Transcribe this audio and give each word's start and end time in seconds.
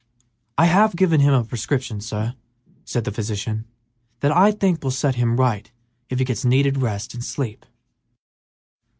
"I 0.57 0.65
have 0.65 0.95
given 0.95 1.19
him 1.21 1.31
a 1.35 1.43
prescription, 1.43 2.01
sir," 2.01 2.33
said 2.85 3.03
the 3.03 3.11
physician, 3.11 3.65
"that 4.21 4.31
I 4.31 4.51
think 4.51 4.83
will 4.83 4.89
set 4.89 5.13
him 5.13 5.35
right 5.37 5.71
if 6.09 6.17
he 6.17 6.25
gets 6.25 6.43
needed 6.43 6.79
rest 6.79 7.13
and 7.13 7.23
sleep." 7.23 7.67